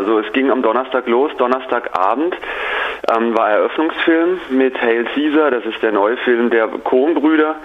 Also 0.00 0.18
es 0.18 0.32
ging 0.32 0.50
am 0.50 0.62
Donnerstag 0.62 1.06
los, 1.08 1.30
Donnerstagabend 1.36 2.34
ähm, 3.14 3.36
war 3.36 3.50
Eröffnungsfilm 3.50 4.40
mit 4.48 4.80
Hail 4.80 5.04
Caesar, 5.14 5.50
das 5.50 5.66
ist 5.66 5.82
der 5.82 5.92
neue 5.92 6.16
Film 6.16 6.48
der 6.48 6.68
Coen-Brüder, 6.68 7.56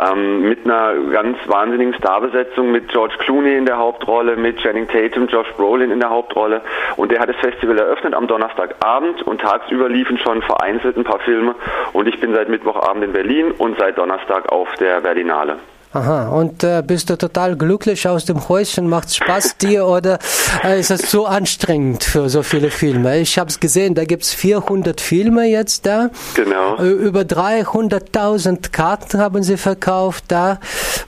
ähm, 0.00 0.40
mit 0.48 0.64
einer 0.64 0.94
ganz 1.12 1.38
wahnsinnigen 1.46 1.94
Starbesetzung 1.94 2.72
mit 2.72 2.88
George 2.88 3.14
Clooney 3.18 3.56
in 3.56 3.64
der 3.64 3.78
Hauptrolle, 3.78 4.34
mit 4.34 4.58
Channing 4.58 4.88
Tatum, 4.88 5.28
Josh 5.28 5.52
Brolin 5.56 5.92
in 5.92 6.00
der 6.00 6.10
Hauptrolle. 6.10 6.62
Und 6.96 7.12
der 7.12 7.20
hat 7.20 7.28
das 7.28 7.36
Festival 7.36 7.78
eröffnet 7.78 8.12
am 8.12 8.26
Donnerstagabend 8.26 9.22
und 9.22 9.40
tagsüber 9.40 9.88
liefen 9.88 10.18
schon 10.18 10.42
vereinzelt 10.42 10.96
ein 10.96 11.04
paar 11.04 11.20
Filme. 11.20 11.54
Und 11.92 12.08
ich 12.08 12.18
bin 12.18 12.34
seit 12.34 12.48
Mittwochabend 12.48 13.04
in 13.04 13.12
Berlin 13.12 13.52
und 13.56 13.78
seit 13.78 13.98
Donnerstag 13.98 14.50
auf 14.50 14.68
der 14.80 15.00
Berlinale. 15.00 15.58
Aha, 15.94 16.28
und 16.30 16.64
äh, 16.64 16.82
bist 16.84 17.08
du 17.08 17.16
total 17.16 17.54
glücklich 17.54 18.08
aus 18.08 18.24
dem 18.24 18.48
Häuschen? 18.48 18.88
Macht 18.88 19.14
Spaß 19.14 19.58
dir 19.62 19.86
oder 19.86 20.18
äh, 20.64 20.80
ist 20.80 20.90
es 20.90 21.08
zu 21.08 21.24
anstrengend 21.24 22.02
für 22.02 22.28
so 22.28 22.42
viele 22.42 22.72
Filme? 22.72 23.20
Ich 23.20 23.38
habe 23.38 23.48
es 23.48 23.60
gesehen, 23.60 23.94
da 23.94 24.04
gibt's 24.04 24.34
400 24.34 25.00
Filme 25.00 25.44
jetzt 25.46 25.86
da. 25.86 26.10
Genau. 26.34 26.78
Über 26.82 27.20
300.000 27.20 28.72
Karten 28.72 29.20
haben 29.20 29.44
sie 29.44 29.56
verkauft 29.56 30.24
da 30.28 30.58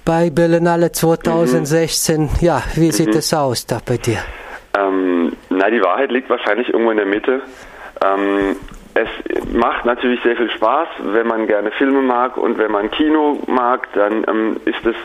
bei 0.04 0.30
Berlinale 0.30 0.92
2016. 0.92 2.22
Mhm. 2.22 2.28
Ja, 2.40 2.62
wie 2.76 2.92
sieht 2.92 3.08
mhm. 3.08 3.16
es 3.16 3.34
aus 3.34 3.66
da 3.66 3.80
bei 3.84 3.96
dir? 3.96 4.18
Ähm, 4.78 5.32
na, 5.50 5.68
die 5.68 5.82
Wahrheit 5.82 6.12
liegt 6.12 6.30
wahrscheinlich 6.30 6.68
irgendwo 6.68 6.92
in 6.92 6.98
der 6.98 7.06
Mitte. 7.06 7.42
Ähm, 8.04 8.54
es 8.96 9.52
macht 9.52 9.84
natürlich 9.84 10.22
sehr 10.22 10.36
viel 10.36 10.50
Spaß, 10.50 10.88
wenn 11.02 11.26
man 11.26 11.46
gerne 11.46 11.70
Filme 11.72 12.00
mag 12.00 12.38
und 12.38 12.56
wenn 12.56 12.72
man 12.72 12.90
Kino 12.90 13.38
mag, 13.46 13.88
dann 13.92 14.24
ähm, 14.26 14.56
ist 14.64 14.86
es 14.86 14.96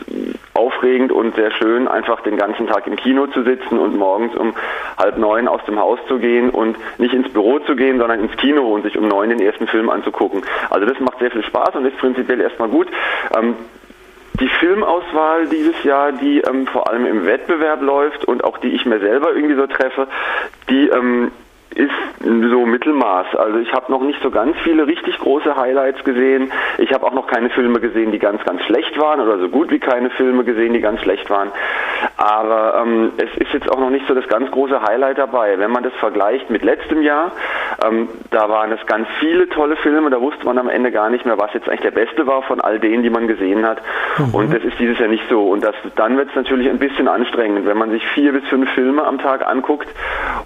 aufregend 0.54 1.12
und 1.12 1.34
sehr 1.36 1.50
schön, 1.50 1.86
einfach 1.88 2.22
den 2.22 2.38
ganzen 2.38 2.66
Tag 2.66 2.86
im 2.86 2.96
Kino 2.96 3.26
zu 3.26 3.42
sitzen 3.42 3.78
und 3.78 3.94
morgens 3.98 4.34
um 4.34 4.54
halb 4.96 5.18
neun 5.18 5.46
aus 5.46 5.62
dem 5.66 5.78
Haus 5.78 5.98
zu 6.08 6.18
gehen 6.18 6.48
und 6.48 6.76
nicht 6.98 7.12
ins 7.12 7.30
Büro 7.34 7.58
zu 7.58 7.76
gehen, 7.76 7.98
sondern 7.98 8.20
ins 8.20 8.34
Kino 8.38 8.62
und 8.62 8.82
sich 8.82 8.96
um 8.96 9.06
neun 9.08 9.28
den 9.28 9.40
ersten 9.40 9.66
Film 9.66 9.90
anzugucken. 9.90 10.42
Also 10.70 10.86
das 10.86 10.98
macht 11.00 11.18
sehr 11.18 11.30
viel 11.30 11.44
Spaß 11.44 11.74
und 11.74 11.84
ist 11.84 11.98
prinzipiell 11.98 12.40
erstmal 12.40 12.68
gut. 12.68 12.88
Ähm, 13.36 13.56
die 14.40 14.48
Filmauswahl 14.48 15.48
dieses 15.48 15.84
Jahr, 15.84 16.12
die 16.12 16.40
ähm, 16.40 16.66
vor 16.66 16.88
allem 16.88 17.04
im 17.04 17.26
Wettbewerb 17.26 17.82
läuft 17.82 18.24
und 18.24 18.42
auch 18.42 18.56
die 18.56 18.68
ich 18.68 18.86
mir 18.86 19.00
selber 19.00 19.34
irgendwie 19.34 19.56
so 19.56 19.66
treffe, 19.66 20.08
die 20.70 20.88
ähm, 20.88 21.30
ist 21.72 21.90
so 22.24 22.66
Mittelmaß. 22.66 23.34
Also 23.36 23.58
ich 23.58 23.72
habe 23.72 23.90
noch 23.90 24.02
nicht 24.02 24.20
so 24.22 24.30
ganz 24.30 24.56
viele 24.64 24.86
richtig 24.86 25.18
große 25.18 25.56
Highlights 25.56 26.04
gesehen. 26.04 26.52
Ich 26.78 26.92
habe 26.92 27.06
auch 27.06 27.12
noch 27.12 27.26
keine 27.26 27.50
Filme 27.50 27.80
gesehen, 27.80 28.12
die 28.12 28.18
ganz, 28.18 28.44
ganz 28.44 28.62
schlecht 28.62 28.98
waren 28.98 29.20
oder 29.20 29.38
so 29.38 29.48
gut 29.48 29.70
wie 29.70 29.78
keine 29.78 30.10
Filme 30.10 30.44
gesehen, 30.44 30.72
die 30.72 30.80
ganz 30.80 31.00
schlecht 31.00 31.28
waren. 31.30 31.50
Aber 32.16 32.82
ähm, 32.82 33.12
es 33.16 33.36
ist 33.36 33.52
jetzt 33.52 33.70
auch 33.70 33.78
noch 33.78 33.90
nicht 33.90 34.06
so 34.06 34.14
das 34.14 34.28
ganz 34.28 34.50
große 34.50 34.82
Highlight 34.82 35.18
dabei. 35.18 35.58
Wenn 35.58 35.70
man 35.70 35.82
das 35.82 35.92
vergleicht 35.94 36.50
mit 36.50 36.62
letztem 36.62 37.02
Jahr, 37.02 37.32
ähm, 37.84 38.08
da 38.30 38.48
waren 38.48 38.72
es 38.72 38.84
ganz 38.86 39.08
viele 39.20 39.48
tolle 39.48 39.76
Filme, 39.76 40.10
da 40.10 40.20
wusste 40.20 40.44
man 40.44 40.58
am 40.58 40.68
Ende 40.68 40.90
gar 40.90 41.10
nicht 41.10 41.26
mehr, 41.26 41.38
was 41.38 41.52
jetzt 41.54 41.68
eigentlich 41.68 41.80
der 41.80 41.90
beste 41.90 42.26
war 42.26 42.42
von 42.42 42.60
all 42.60 42.78
denen, 42.78 43.02
die 43.02 43.10
man 43.10 43.26
gesehen 43.26 43.66
hat. 43.66 43.80
Mhm. 44.18 44.34
Und 44.34 44.54
das 44.54 44.62
ist 44.62 44.78
dieses 44.78 44.98
Jahr 44.98 45.08
nicht 45.08 45.24
so. 45.28 45.48
Und 45.48 45.64
das, 45.64 45.74
dann 45.96 46.16
wird 46.16 46.30
es 46.30 46.34
natürlich 46.34 46.68
ein 46.68 46.78
bisschen 46.78 47.08
anstrengend, 47.08 47.66
wenn 47.66 47.78
man 47.78 47.90
sich 47.90 48.06
vier 48.08 48.32
bis 48.32 48.46
fünf 48.48 48.70
Filme 48.72 49.04
am 49.04 49.18
Tag 49.18 49.46
anguckt 49.46 49.88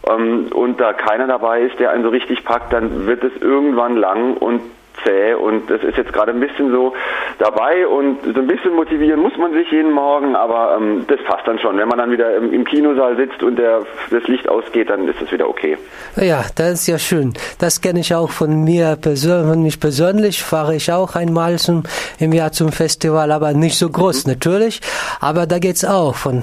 ähm, 0.08 0.46
und 0.52 0.80
da 0.80 0.92
keiner 1.16 1.28
dabei 1.28 1.62
ist, 1.62 1.78
der 1.78 1.90
einen 1.90 2.02
so 2.02 2.10
richtig 2.10 2.44
packt, 2.44 2.72
dann 2.72 3.06
wird 3.06 3.24
es 3.24 3.32
irgendwann 3.40 3.96
lang 3.96 4.36
und 4.36 4.60
zäh 5.04 5.34
und 5.34 5.70
das 5.70 5.82
ist 5.82 5.96
jetzt 5.96 6.12
gerade 6.12 6.32
ein 6.32 6.40
bisschen 6.40 6.70
so 6.70 6.94
dabei 7.38 7.86
und 7.86 8.18
so 8.22 8.40
ein 8.40 8.46
bisschen 8.46 8.74
motivieren 8.74 9.20
muss 9.20 9.36
man 9.36 9.52
sich 9.52 9.70
jeden 9.70 9.92
Morgen, 9.92 10.36
aber 10.36 10.76
ähm, 10.78 11.04
das 11.06 11.18
passt 11.24 11.46
dann 11.46 11.58
schon. 11.58 11.76
Wenn 11.78 11.88
man 11.88 11.98
dann 11.98 12.10
wieder 12.10 12.36
im, 12.36 12.52
im 12.52 12.64
Kinosaal 12.64 13.16
sitzt 13.16 13.42
und 13.42 13.56
der, 13.56 13.82
das 14.10 14.26
Licht 14.26 14.48
ausgeht, 14.48 14.90
dann 14.90 15.08
ist 15.08 15.20
das 15.20 15.30
wieder 15.32 15.48
okay. 15.48 15.76
Ja, 16.16 16.44
das 16.54 16.72
ist 16.72 16.86
ja 16.86 16.98
schön. 16.98 17.34
Das 17.58 17.80
kenne 17.80 18.00
ich 18.00 18.14
auch 18.14 18.30
von 18.30 18.64
mir 18.64 18.96
persönlich. 19.00 19.46
Von 19.46 19.62
mich 19.62 19.80
persönlich 19.80 20.42
fahre 20.42 20.76
ich 20.76 20.92
auch 20.92 21.14
einmal 21.14 21.58
zum, 21.58 21.82
im 22.18 22.32
Jahr 22.32 22.52
zum 22.52 22.72
Festival, 22.72 23.32
aber 23.32 23.52
nicht 23.52 23.78
so 23.78 23.88
groß 23.88 24.26
mhm. 24.26 24.32
natürlich. 24.32 24.80
Aber 25.20 25.46
da 25.46 25.58
geht 25.58 25.76
es 25.76 25.84
auch 25.84 26.14
von 26.14 26.42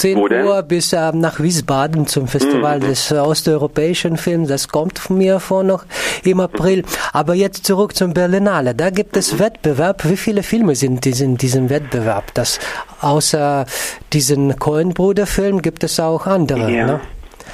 10 0.00 0.16
Uhr 0.16 0.62
bis 0.62 0.94
äh, 0.94 1.12
nach 1.12 1.40
Wiesbaden 1.40 2.06
zum 2.06 2.26
Festival 2.26 2.78
mhm. 2.78 2.84
des 2.84 3.12
osteuropäischen 3.12 4.16
Films. 4.16 4.48
Das 4.48 4.68
kommt 4.68 4.98
von 4.98 5.18
mir 5.18 5.40
vor 5.40 5.62
noch 5.62 5.84
im 6.24 6.40
April. 6.40 6.84
Aber 7.12 7.34
jetzt 7.34 7.66
zurück 7.66 7.94
zum 7.94 8.14
Berlinale. 8.14 8.74
Da 8.74 8.88
gibt 8.88 9.18
es 9.18 9.38
Wettbewerb. 9.38 10.08
Wie 10.08 10.16
viele 10.16 10.42
Filme 10.42 10.74
sind 10.74 11.04
in 11.04 11.36
diesem 11.36 11.68
Wettbewerb? 11.68 12.32
Das, 12.32 12.60
außer 13.02 13.66
diesen 14.14 14.58
Coen-Bruder-Film 14.58 15.60
gibt 15.60 15.84
es 15.84 16.00
auch 16.00 16.26
andere. 16.26 16.70
Ja. 16.70 16.86
Ne? 16.86 17.00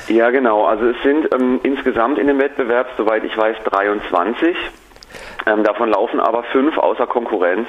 Ja, 0.06 0.31
genau. 0.31 0.67
Also 0.67 0.91
es 0.91 1.03
sind 1.03 1.29
ähm, 1.35 1.59
insgesamt 1.65 2.17
in 2.21 2.29
dem 2.29 2.39
Wettbewerb, 2.39 2.87
soweit 2.97 3.25
ich 3.25 3.37
weiß, 3.37 3.56
23. 3.65 4.56
Ähm, 5.47 5.65
davon 5.65 5.91
laufen 5.91 6.21
aber 6.21 6.45
fünf 6.45 6.79
außer 6.79 7.09
Konkurrenz. 7.09 7.67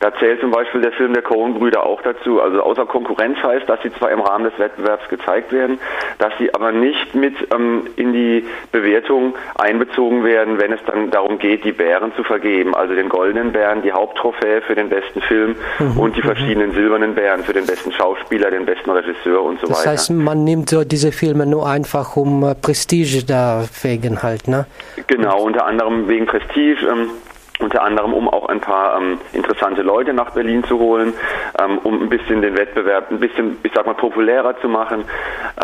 Da 0.00 0.12
zählt 0.18 0.40
zum 0.40 0.50
Beispiel 0.50 0.80
der 0.80 0.92
Film 0.92 1.12
der 1.14 1.22
Coen-Brüder 1.22 1.84
auch 1.84 2.02
dazu. 2.02 2.40
Also 2.40 2.62
außer 2.62 2.86
Konkurrenz 2.86 3.38
heißt, 3.42 3.68
dass 3.68 3.80
sie 3.82 3.92
zwar 3.92 4.10
im 4.10 4.20
Rahmen 4.20 4.44
des 4.44 4.58
Wettbewerbs 4.58 5.08
gezeigt 5.08 5.52
werden, 5.52 5.78
dass 6.18 6.32
sie 6.38 6.52
aber 6.54 6.72
nicht 6.72 7.14
mit 7.14 7.34
ähm, 7.54 7.86
in 7.96 8.12
die 8.12 8.44
Bewertung 8.72 9.34
einbezogen 9.56 10.24
werden, 10.24 10.60
wenn 10.60 10.72
es 10.72 10.80
dann 10.86 11.10
darum 11.10 11.38
geht, 11.38 11.64
die 11.64 11.72
Bären 11.72 12.12
zu 12.14 12.24
vergeben. 12.24 12.74
Also 12.74 12.94
den 12.94 13.08
goldenen 13.08 13.52
Bären, 13.52 13.82
die 13.82 13.92
Haupttrophäe 13.92 14.62
für 14.62 14.74
den 14.74 14.88
besten 14.88 15.20
Film 15.22 15.56
mhm. 15.78 15.98
und 15.98 16.16
die 16.16 16.20
mhm. 16.20 16.26
verschiedenen 16.26 16.72
silbernen 16.72 17.14
Bären 17.14 17.42
für 17.42 17.52
den 17.52 17.66
besten 17.66 17.92
Schauspieler, 17.92 18.50
den 18.50 18.66
besten 18.66 18.90
Regisseur 18.90 19.42
und 19.42 19.60
so 19.60 19.66
das 19.66 19.78
weiter. 19.78 19.92
Das 19.92 20.08
heißt, 20.08 20.10
man 20.10 20.44
nimmt 20.44 20.70
so 20.70 20.84
diese 20.84 21.12
Filme 21.12 21.46
nur 21.46 21.66
einfach 21.66 22.16
um 22.16 22.42
äh, 22.42 22.54
Prestige 22.54 23.24
da 23.24 23.64
wegen 23.82 24.22
halt, 24.22 24.48
ne? 24.48 24.66
Genau, 25.06 25.42
unter 25.42 25.66
anderem 25.66 26.08
wegen 26.08 26.26
Prestige. 26.26 26.86
Ähm, 26.86 27.10
unter 27.60 27.82
anderem 27.82 28.12
um 28.12 28.28
auch 28.28 28.48
ein 28.48 28.60
paar 28.60 28.98
ähm, 28.98 29.18
interessante 29.32 29.82
Leute 29.82 30.12
nach 30.12 30.30
Berlin 30.30 30.64
zu 30.64 30.78
holen, 30.78 31.14
ähm, 31.58 31.78
um 31.78 32.02
ein 32.02 32.08
bisschen 32.08 32.42
den 32.42 32.56
Wettbewerb 32.56 33.10
ein 33.10 33.18
bisschen, 33.18 33.58
ich 33.62 33.72
sag 33.74 33.86
mal, 33.86 33.94
populärer 33.94 34.60
zu 34.60 34.68
machen. 34.68 35.04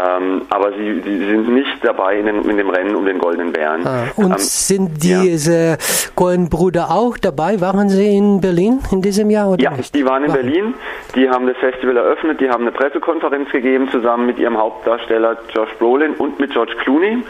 Ähm, 0.00 0.42
aber 0.48 0.72
sie, 0.72 1.00
sie, 1.02 1.18
sind 1.18 1.48
nicht 1.48 1.84
dabei 1.84 2.18
in, 2.18 2.26
den, 2.26 2.48
in, 2.48 2.56
dem 2.56 2.70
Rennen 2.70 2.94
um 2.94 3.04
den 3.04 3.18
Goldenen 3.18 3.52
Bären. 3.52 3.86
Ah, 3.86 4.04
und 4.16 4.32
ähm, 4.32 4.38
sind 4.38 5.02
diese 5.02 5.52
ja. 5.52 5.76
Cohen-Brüder 6.14 6.90
auch 6.90 7.18
dabei? 7.18 7.60
Waren 7.60 7.88
sie 7.88 8.16
in 8.16 8.40
Berlin 8.40 8.80
in 8.90 9.02
diesem 9.02 9.28
Jahr? 9.30 9.50
Oder 9.50 9.62
ja, 9.62 9.70
nicht? 9.72 9.94
die 9.94 10.04
waren 10.06 10.24
in 10.24 10.30
waren. 10.30 10.40
Berlin. 10.40 10.74
Die 11.14 11.28
haben 11.28 11.46
das 11.46 11.56
Festival 11.58 11.96
eröffnet. 11.96 12.40
Die 12.40 12.48
haben 12.48 12.62
eine 12.62 12.72
Pressekonferenz 12.72 13.50
gegeben 13.50 13.88
zusammen 13.90 14.26
mit 14.26 14.38
ihrem 14.38 14.56
Hauptdarsteller 14.56 15.36
Josh 15.54 15.72
Brolin 15.78 16.14
und 16.14 16.40
mit 16.40 16.52
George 16.52 16.74
Clooney. 16.82 17.22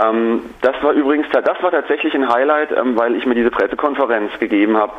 Ähm, 0.00 0.40
das 0.62 0.74
war 0.82 0.92
übrigens, 0.92 1.26
das 1.30 1.62
war 1.62 1.70
tatsächlich 1.70 2.14
ein 2.14 2.28
Highlight, 2.28 2.72
ähm, 2.72 2.96
weil 2.96 3.16
ich 3.16 3.26
mir 3.26 3.34
diese 3.34 3.50
Pressekonferenz 3.50 3.97
gegeben 4.38 4.76
habe 4.76 4.92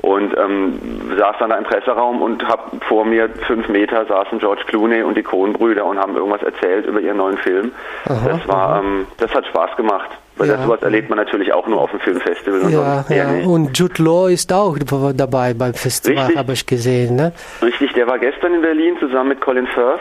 und 0.00 0.36
ähm, 0.36 0.78
saß 1.18 1.36
dann 1.40 1.50
da 1.50 1.56
im 1.56 1.64
Presseraum 1.64 2.22
und 2.22 2.46
habe 2.46 2.62
vor 2.86 3.04
mir 3.04 3.28
fünf 3.46 3.68
Meter 3.68 4.06
saßen 4.06 4.38
George 4.38 4.62
Clooney 4.66 5.02
und 5.02 5.16
die 5.16 5.22
Coen-Brüder 5.22 5.84
und 5.84 5.98
haben 5.98 6.16
irgendwas 6.16 6.42
erzählt 6.42 6.86
über 6.86 7.00
ihren 7.00 7.16
neuen 7.16 7.38
Film. 7.38 7.72
Aha, 8.06 8.28
das 8.28 8.48
war, 8.48 8.80
ähm, 8.80 9.06
das 9.18 9.34
hat 9.34 9.46
Spaß 9.46 9.76
gemacht. 9.76 10.10
Weil 10.36 10.48
ja. 10.48 10.54
das 10.54 10.64
sowas 10.66 10.82
erlebt 10.82 11.08
man 11.08 11.18
natürlich 11.18 11.52
auch 11.52 11.66
nur 11.66 11.80
auf 11.80 11.90
dem 11.90 11.98
Filmfestival. 11.98 12.60
Und 12.60 12.70
ja, 12.70 13.04
ja. 13.08 13.44
und 13.44 13.76
Jude 13.76 14.00
Law 14.00 14.28
ist 14.28 14.52
auch 14.52 14.78
dabei 14.78 15.52
beim 15.52 15.74
Festival, 15.74 16.36
habe 16.36 16.52
ich 16.52 16.64
gesehen. 16.64 17.16
Ne? 17.16 17.32
Richtig, 17.60 17.92
der 17.94 18.06
war 18.06 18.20
gestern 18.20 18.54
in 18.54 18.62
Berlin 18.62 18.96
zusammen 19.00 19.30
mit 19.30 19.40
Colin 19.40 19.66
Firth. 19.66 20.00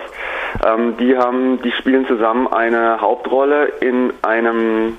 Ähm, 0.63 0.95
die 0.97 1.17
haben, 1.17 1.59
die 1.63 1.71
spielen 1.71 2.05
zusammen 2.05 2.47
eine 2.47 3.01
Hauptrolle 3.01 3.69
in 3.79 4.13
einem 4.21 4.97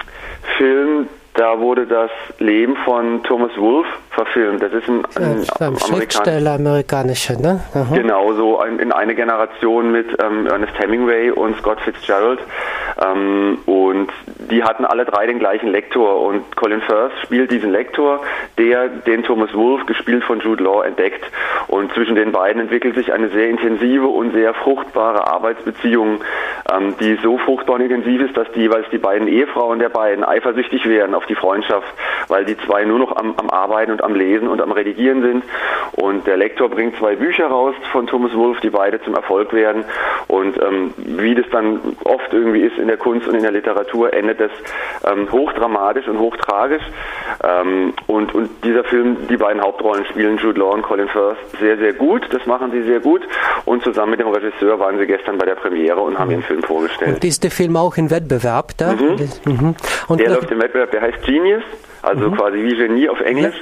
Film, 0.56 1.06
da 1.38 1.60
wurde 1.60 1.86
das 1.86 2.10
Leben 2.38 2.76
von 2.84 3.22
Thomas 3.22 3.52
Wolfe 3.56 3.88
verfilmt. 4.10 4.60
Das 4.60 4.72
ist 4.72 4.88
ein, 4.88 5.04
ein, 5.14 5.46
ein 5.60 5.78
Schriftsteller 5.78 6.54
amerikanischer, 6.54 7.38
ne? 7.38 7.60
Aha. 7.72 7.94
Genau, 7.94 8.32
so 8.32 8.58
ein, 8.58 8.80
in 8.80 8.90
eine 8.90 9.14
Generation 9.14 9.92
mit 9.92 10.06
ähm, 10.20 10.46
Ernest 10.48 10.76
Hemingway 10.78 11.30
und 11.30 11.56
Scott 11.58 11.80
Fitzgerald. 11.80 12.40
Ähm, 13.00 13.58
und 13.66 14.10
die 14.50 14.64
hatten 14.64 14.84
alle 14.84 15.04
drei 15.04 15.26
den 15.26 15.38
gleichen 15.38 15.68
Lektor 15.68 16.20
und 16.22 16.56
Colin 16.56 16.80
Firth 16.80 17.12
spielt 17.22 17.50
diesen 17.50 17.70
Lektor, 17.70 18.20
der 18.56 18.88
den 18.88 19.22
Thomas 19.22 19.52
Wolfe, 19.54 19.84
gespielt 19.86 20.24
von 20.24 20.40
Jude 20.40 20.64
Law, 20.64 20.82
entdeckt. 20.82 21.24
Und 21.68 21.92
zwischen 21.92 22.16
den 22.16 22.32
beiden 22.32 22.62
entwickelt 22.62 22.94
sich 22.94 23.12
eine 23.12 23.28
sehr 23.28 23.48
intensive 23.48 24.06
und 24.06 24.32
sehr 24.32 24.54
fruchtbare 24.54 25.26
Arbeitsbeziehung, 25.26 26.20
ähm, 26.72 26.94
die 26.98 27.16
so 27.22 27.38
fruchtbar 27.38 27.76
und 27.76 27.82
intensiv 27.82 28.22
ist, 28.22 28.36
dass 28.36 28.50
die 28.52 28.60
jeweils 28.60 28.88
die 28.90 28.98
beiden 28.98 29.28
Ehefrauen 29.28 29.78
der 29.78 29.90
beiden 29.90 30.24
eifersüchtig 30.24 30.88
werden 30.88 31.14
auf 31.14 31.26
die 31.26 31.34
Freundschaft, 31.34 31.86
weil 32.28 32.44
die 32.44 32.56
zwei 32.56 32.84
nur 32.84 32.98
noch 32.98 33.16
am, 33.16 33.34
am 33.36 33.50
Arbeiten 33.50 33.92
und 33.92 34.02
am 34.02 34.14
Lesen 34.14 34.48
und 34.48 34.60
am 34.60 34.72
Redigieren 34.72 35.22
sind. 35.22 35.44
Und 35.92 36.26
der 36.26 36.36
Lektor 36.36 36.68
bringt 36.68 36.96
zwei 36.96 37.16
Bücher 37.16 37.46
raus 37.46 37.74
von 37.92 38.06
Thomas 38.06 38.34
Wolfe, 38.34 38.60
die 38.62 38.70
beide 38.70 39.00
zum 39.02 39.14
Erfolg 39.14 39.52
werden. 39.52 39.84
Und 40.26 40.60
ähm, 40.60 40.94
wie 40.96 41.34
das 41.34 41.46
dann 41.50 41.80
oft 42.04 42.32
irgendwie 42.32 42.60
ist 42.60 42.78
in 42.78 42.87
in 42.88 42.96
der 42.96 42.96
Kunst 42.96 43.28
und 43.28 43.34
in 43.34 43.42
der 43.42 43.52
Literatur 43.52 44.12
endet 44.14 44.40
das 44.40 44.50
ähm, 45.04 45.30
hochdramatisch 45.30 46.08
und 46.08 46.18
hochtragisch. 46.18 46.82
Ähm, 47.44 47.92
und, 48.06 48.34
und 48.34 48.48
dieser 48.64 48.82
Film, 48.84 49.28
die 49.28 49.36
beiden 49.36 49.60
Hauptrollen 49.60 50.06
spielen 50.06 50.38
Jude 50.38 50.58
Law 50.58 50.72
und 50.72 50.82
Colin 50.82 51.08
Firth 51.08 51.36
sehr, 51.60 51.76
sehr 51.76 51.92
gut. 51.92 52.26
Das 52.32 52.46
machen 52.46 52.70
sie 52.70 52.82
sehr 52.84 53.00
gut. 53.00 53.20
Und 53.66 53.82
zusammen 53.84 54.12
mit 54.12 54.20
dem 54.20 54.28
Regisseur 54.28 54.78
waren 54.78 54.98
sie 54.98 55.06
gestern 55.06 55.36
bei 55.36 55.44
der 55.44 55.56
Premiere 55.56 56.00
und 56.00 56.18
haben 56.18 56.30
ihren 56.30 56.42
Film 56.42 56.62
vorgestellt. 56.62 57.16
Und 57.16 57.24
ist 57.24 57.44
der 57.44 57.50
Film 57.50 57.76
auch 57.76 57.96
im 57.98 58.10
Wettbewerb 58.10 58.72
da? 58.78 58.94
Mhm. 58.94 59.28
Mhm. 59.44 59.74
Und 60.08 60.20
der 60.20 60.30
läuft 60.30 60.50
im 60.50 60.60
Wettbewerb, 60.60 60.90
der 60.90 61.02
heißt 61.02 61.22
Genius 61.22 61.62
also 62.02 62.30
mhm. 62.30 62.36
quasi 62.36 62.62
wie 62.62 62.76
Genie 62.76 63.08
auf 63.08 63.20
Englisch. 63.20 63.56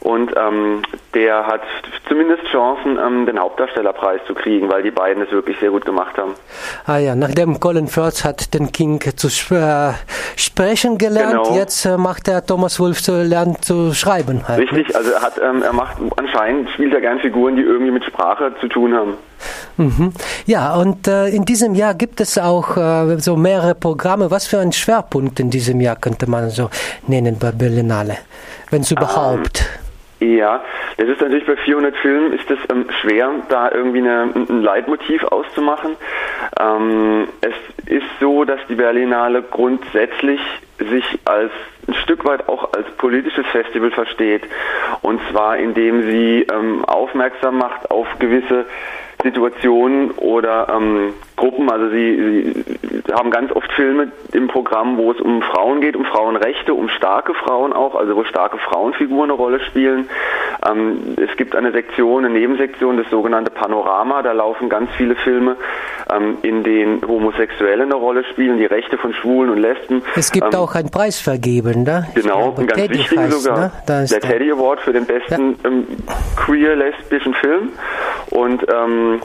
Und 0.00 0.32
ähm, 0.36 0.82
der 1.14 1.46
hat 1.46 1.62
zumindest 2.08 2.44
Chancen, 2.50 2.98
ähm, 2.98 3.26
den 3.26 3.38
Hauptdarstellerpreis 3.38 4.20
zu 4.26 4.34
kriegen, 4.34 4.70
weil 4.70 4.82
die 4.82 4.90
beiden 4.90 5.22
es 5.22 5.30
wirklich 5.32 5.58
sehr 5.58 5.70
gut 5.70 5.84
gemacht 5.84 6.16
haben. 6.16 6.34
Ah 6.86 6.98
ja, 6.98 7.14
nachdem 7.14 7.60
Colin 7.60 7.88
Firth 7.88 8.24
hat 8.24 8.54
den 8.54 8.72
King 8.72 9.00
zu 9.16 9.28
äh, 9.54 9.92
sprechen 10.36 10.98
gelernt, 10.98 11.44
genau. 11.44 11.56
jetzt 11.56 11.84
äh, 11.84 11.96
macht 11.96 12.26
der 12.26 12.44
Thomas 12.44 12.78
Wolf 12.80 13.02
zu 13.02 13.22
lernen 13.22 13.56
zu 13.60 13.92
schreiben. 13.94 14.46
Halt, 14.46 14.60
ne? 14.60 14.78
Richtig, 14.78 14.96
also 14.96 15.12
er 15.12 15.22
hat, 15.22 15.38
ähm, 15.38 15.62
er 15.62 15.72
macht 15.72 15.98
anscheinend 16.16 16.70
spielt 16.70 16.94
er 16.94 17.00
gern 17.00 17.18
Figuren, 17.18 17.56
die 17.56 17.62
irgendwie 17.62 17.90
mit 17.90 18.04
Sprache 18.04 18.52
zu 18.60 18.68
tun 18.68 18.94
haben. 18.94 19.14
Mhm. 19.78 20.12
Ja, 20.46 20.74
und 20.74 21.06
äh, 21.06 21.28
in 21.28 21.44
diesem 21.44 21.74
Jahr 21.74 21.94
gibt 21.94 22.20
es 22.20 22.36
auch 22.36 22.76
äh, 22.76 23.18
so 23.18 23.36
mehrere 23.36 23.74
Programme. 23.74 24.30
Was 24.30 24.46
für 24.46 24.58
ein 24.58 24.72
Schwerpunkt 24.72 25.38
in 25.40 25.50
diesem 25.50 25.80
Jahr 25.80 25.96
könnte 25.96 26.28
man 26.28 26.50
so 26.50 26.68
nennen 27.06 27.38
bei 27.38 27.52
Berlinale, 27.52 28.18
wenn 28.70 28.82
es 28.82 28.90
überhaupt? 28.90 29.60
Ähm, 30.20 30.36
ja, 30.36 30.60
das 30.96 31.08
ist 31.08 31.20
natürlich 31.20 31.46
bei 31.46 31.56
400 31.56 31.96
Filmen 31.98 32.32
ist 32.32 32.50
es 32.50 32.58
ähm, 32.70 32.86
schwer, 33.00 33.30
da 33.48 33.70
irgendwie 33.70 33.98
eine, 33.98 34.32
ein 34.34 34.62
Leitmotiv 34.62 35.22
auszumachen. 35.22 35.94
Ähm, 36.58 37.28
es 37.40 37.54
ist 37.86 38.06
so, 38.18 38.44
dass 38.44 38.58
die 38.68 38.74
Berlinale 38.74 39.42
grundsätzlich 39.42 40.40
sich 40.78 41.04
als 41.24 41.52
ein 41.86 41.94
Stück 41.94 42.24
weit 42.24 42.48
auch 42.48 42.72
als 42.72 42.90
politisches 42.96 43.46
Festival 43.46 43.92
versteht. 43.92 44.42
Und 45.02 45.20
zwar 45.30 45.56
indem 45.56 46.02
sie 46.02 46.46
ähm, 46.52 46.84
aufmerksam 46.84 47.58
macht 47.58 47.88
auf 47.90 48.08
gewisse 48.18 48.66
Situationen 49.22 50.12
oder 50.12 50.68
ähm, 50.68 51.12
Gruppen. 51.38 51.70
Also 51.70 51.88
sie, 51.88 52.64
sie 52.82 53.12
haben 53.12 53.30
ganz 53.30 53.50
oft 53.52 53.72
Filme 53.72 54.12
im 54.32 54.48
Programm, 54.48 54.98
wo 54.98 55.12
es 55.12 55.20
um 55.20 55.40
Frauen 55.40 55.80
geht, 55.80 55.96
um 55.96 56.04
Frauenrechte, 56.04 56.74
um 56.74 56.90
starke 56.90 57.32
Frauen 57.32 57.72
auch, 57.72 57.94
also 57.94 58.14
wo 58.14 58.24
starke 58.24 58.58
Frauenfiguren 58.58 59.30
eine 59.30 59.32
Rolle 59.32 59.60
spielen. 59.60 60.10
Ähm, 60.68 61.16
es 61.16 61.34
gibt 61.36 61.56
eine 61.56 61.72
Sektion, 61.72 62.24
eine 62.24 62.34
Nebensektion, 62.34 62.98
das 62.98 63.08
sogenannte 63.10 63.50
Panorama. 63.50 64.22
Da 64.22 64.32
laufen 64.32 64.68
ganz 64.68 64.90
viele 64.96 65.16
Filme, 65.16 65.56
ähm, 66.12 66.38
in 66.42 66.62
denen 66.64 67.00
Homosexuelle 67.06 67.84
eine 67.84 67.94
Rolle 67.94 68.24
spielen, 68.24 68.58
die 68.58 68.66
Rechte 68.66 68.98
von 68.98 69.14
Schwulen 69.14 69.50
und 69.50 69.58
Lesben. 69.58 70.02
Es 70.16 70.30
gibt 70.32 70.52
ähm, 70.52 70.60
auch 70.60 70.74
einen 70.74 70.90
Preis 70.90 71.20
vergeben, 71.20 71.84
ne? 71.84 72.08
Genau, 72.14 72.54
einen 72.56 72.66
ganz 72.66 72.80
Teddy 72.80 72.98
wichtigen 72.98 73.22
heißt, 73.22 73.42
sogar. 73.42 73.72
Ne? 73.88 74.06
Der 74.10 74.20
Teddy 74.20 74.50
Award 74.52 74.80
für 74.80 74.92
den 74.92 75.06
besten 75.06 75.56
ja. 75.62 75.70
Ähm, 75.70 75.86
queer-lesbischen 76.36 77.34
Film. 77.34 77.70
Und 78.30 78.66
ähm, 78.72 79.20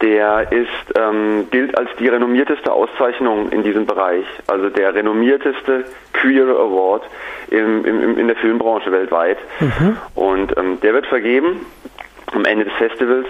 der 0.00 0.52
ist, 0.52 0.68
ähm, 0.96 1.48
gilt 1.50 1.76
als 1.76 1.90
die 1.98 2.08
renommierteste 2.08 2.72
Auszeichnung 2.72 3.50
in 3.50 3.62
diesem 3.62 3.86
Bereich, 3.86 4.24
also 4.46 4.70
der 4.70 4.94
renommierteste 4.94 5.84
Queer 6.12 6.46
Award 6.46 7.02
im, 7.50 7.84
im, 7.84 8.18
in 8.18 8.28
der 8.28 8.36
Filmbranche 8.36 8.92
weltweit. 8.92 9.38
Mhm. 9.60 9.96
Und 10.14 10.56
ähm, 10.56 10.80
der 10.80 10.94
wird 10.94 11.06
vergeben 11.06 11.66
am 12.32 12.44
Ende 12.44 12.64
des 12.64 12.74
Festivals. 12.74 13.26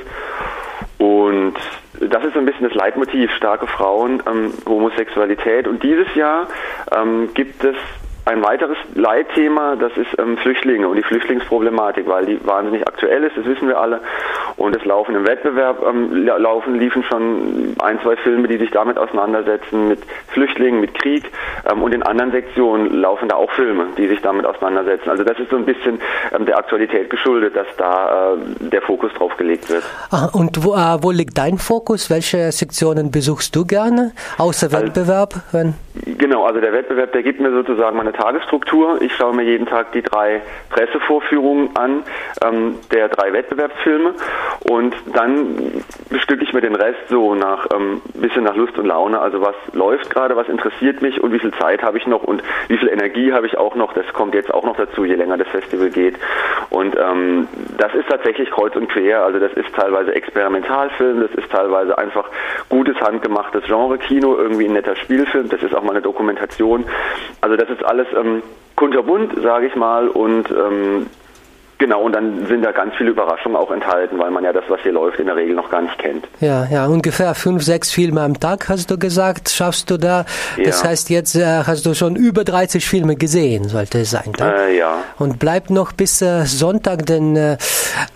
Und 0.98 1.54
das 2.00 2.24
ist 2.24 2.34
so 2.34 2.38
ein 2.38 2.44
bisschen 2.44 2.68
das 2.68 2.74
Leitmotiv, 2.74 3.30
starke 3.32 3.66
Frauen, 3.66 4.22
ähm, 4.26 4.52
Homosexualität. 4.66 5.66
Und 5.66 5.82
dieses 5.82 6.12
Jahr 6.14 6.48
ähm, 6.92 7.30
gibt 7.34 7.64
es 7.64 7.76
ein 8.28 8.44
weiteres 8.44 8.76
Leitthema, 8.94 9.76
das 9.76 9.96
ist 9.96 10.18
ähm, 10.18 10.36
Flüchtlinge 10.36 10.86
und 10.86 10.96
die 10.96 11.02
Flüchtlingsproblematik, 11.02 12.06
weil 12.06 12.26
die 12.26 12.38
wahnsinnig 12.46 12.86
aktuell 12.86 13.24
ist, 13.24 13.36
das 13.38 13.46
wissen 13.46 13.68
wir 13.68 13.78
alle. 13.78 14.00
Und 14.58 14.74
es 14.74 14.84
laufen 14.84 15.14
im 15.14 15.24
Wettbewerb, 15.24 15.84
ähm, 15.88 16.26
laufen, 16.26 16.78
liefen 16.78 17.04
schon 17.04 17.76
ein, 17.78 18.00
zwei 18.02 18.16
Filme, 18.16 18.48
die 18.48 18.58
sich 18.58 18.72
damit 18.72 18.98
auseinandersetzen, 18.98 19.88
mit 19.88 20.00
Flüchtlingen, 20.28 20.80
mit 20.80 20.94
Krieg. 20.94 21.30
Ähm, 21.70 21.82
und 21.82 21.94
in 21.94 22.02
anderen 22.02 22.32
Sektionen 22.32 23.00
laufen 23.00 23.28
da 23.28 23.36
auch 23.36 23.50
Filme, 23.52 23.86
die 23.96 24.08
sich 24.08 24.20
damit 24.20 24.44
auseinandersetzen. 24.44 25.10
Also 25.10 25.22
das 25.22 25.38
ist 25.38 25.50
so 25.50 25.56
ein 25.56 25.64
bisschen 25.64 26.00
ähm, 26.36 26.44
der 26.44 26.58
Aktualität 26.58 27.08
geschuldet, 27.08 27.54
dass 27.54 27.68
da 27.76 28.34
äh, 28.34 28.68
der 28.68 28.82
Fokus 28.82 29.12
drauf 29.14 29.36
gelegt 29.36 29.70
wird. 29.70 29.84
Aha, 30.10 30.30
und 30.32 30.64
wo, 30.64 30.74
äh, 30.74 31.02
wo 31.02 31.12
liegt 31.12 31.38
dein 31.38 31.58
Fokus? 31.58 32.10
Welche 32.10 32.50
Sektionen 32.50 33.12
besuchst 33.12 33.54
du 33.54 33.64
gerne, 33.64 34.10
außer 34.38 34.66
also 34.66 34.86
Wettbewerb? 34.86 35.34
Also, 35.52 35.72
genau, 36.18 36.44
also 36.44 36.60
der 36.60 36.72
Wettbewerb, 36.72 37.12
der 37.12 37.22
gibt 37.22 37.40
mir 37.40 37.52
sozusagen 37.52 37.96
meine 37.96 38.12
Tagesstruktur. 38.12 39.00
Ich 39.02 39.14
schaue 39.14 39.36
mir 39.36 39.44
jeden 39.44 39.66
Tag 39.66 39.92
die 39.92 40.02
drei 40.02 40.42
Pressevorführungen 40.70 41.76
an, 41.76 42.02
ähm, 42.42 42.74
der 42.90 43.08
drei 43.08 43.32
Wettbewerbsfilme 43.32 44.14
und 44.68 44.94
dann 45.14 45.82
bestücke 46.10 46.44
ich 46.44 46.52
mir 46.52 46.60
den 46.60 46.74
Rest 46.74 47.08
so 47.08 47.34
nach 47.34 47.66
ähm, 47.74 48.00
bisschen 48.14 48.44
nach 48.44 48.56
Lust 48.56 48.78
und 48.78 48.86
Laune. 48.86 49.20
Also 49.20 49.40
was 49.40 49.54
läuft 49.72 50.10
gerade, 50.10 50.36
was 50.36 50.48
interessiert 50.48 51.02
mich 51.02 51.22
und 51.22 51.32
wie 51.32 51.38
viel 51.38 51.52
Zeit 51.54 51.82
habe 51.82 51.98
ich 51.98 52.06
noch 52.06 52.22
und 52.22 52.42
wie 52.68 52.78
viel 52.78 52.88
Energie 52.88 53.32
habe 53.32 53.46
ich 53.46 53.56
auch 53.56 53.74
noch. 53.74 53.92
Das 53.92 54.06
kommt 54.12 54.34
jetzt 54.34 54.52
auch 54.52 54.64
noch 54.64 54.76
dazu, 54.76 55.04
je 55.04 55.14
länger 55.14 55.36
das 55.36 55.48
Festival 55.48 55.90
geht. 55.90 56.16
Und 56.70 56.96
ähm, 56.96 57.48
das 57.76 57.94
ist 57.94 58.08
tatsächlich 58.08 58.50
kreuz 58.50 58.74
und 58.76 58.88
quer. 58.88 59.24
Also 59.24 59.38
das 59.38 59.52
ist 59.52 59.74
teilweise 59.74 60.14
Experimentalfilm, 60.14 61.20
das 61.20 61.30
ist 61.32 61.50
teilweise 61.50 61.96
einfach 61.96 62.28
gutes 62.68 62.96
handgemachtes 63.00 63.64
Genre-Kino, 63.64 64.36
irgendwie 64.36 64.66
ein 64.66 64.72
netter 64.72 64.96
Spielfilm. 64.96 65.48
Das 65.48 65.62
ist 65.62 65.74
auch 65.74 65.82
mal 65.82 65.92
eine 65.92 66.02
Dokumentation. 66.02 66.84
Also 67.40 67.56
das 67.56 67.70
ist 67.70 67.84
alles 67.84 68.06
ähm, 68.16 68.42
kunterbunt, 68.76 69.32
sage 69.42 69.66
ich 69.66 69.76
mal, 69.76 70.08
und 70.08 70.50
ähm, 70.50 71.06
Genau, 71.78 72.02
und 72.02 72.12
dann 72.12 72.44
sind 72.46 72.64
da 72.64 72.72
ganz 72.72 72.94
viele 72.96 73.10
Überraschungen 73.10 73.56
auch 73.56 73.70
enthalten, 73.70 74.18
weil 74.18 74.32
man 74.32 74.42
ja 74.42 74.52
das, 74.52 74.64
was 74.68 74.80
hier 74.80 74.92
läuft, 74.92 75.20
in 75.20 75.26
der 75.26 75.36
Regel 75.36 75.54
noch 75.54 75.70
gar 75.70 75.80
nicht 75.80 75.96
kennt. 75.98 76.26
Ja, 76.40 76.66
ja, 76.70 76.86
ungefähr 76.86 77.34
fünf, 77.36 77.62
sechs 77.62 77.92
Filme 77.92 78.20
am 78.20 78.38
Tag 78.38 78.68
hast 78.68 78.90
du 78.90 78.98
gesagt, 78.98 79.48
schaffst 79.48 79.88
du 79.88 79.96
da. 79.96 80.24
Ja. 80.56 80.64
Das 80.64 80.82
heißt, 80.82 81.08
jetzt 81.10 81.36
äh, 81.36 81.62
hast 81.64 81.86
du 81.86 81.94
schon 81.94 82.16
über 82.16 82.42
30 82.42 82.84
Filme 82.84 83.14
gesehen, 83.14 83.68
sollte 83.68 84.00
es 84.00 84.10
sein. 84.10 84.32
Äh, 84.40 84.76
ja. 84.76 85.04
Und 85.18 85.38
bleibt 85.38 85.70
noch 85.70 85.92
bis 85.92 86.20
äh, 86.20 86.44
Sonntag, 86.46 87.06
den 87.06 87.36
äh, 87.36 87.56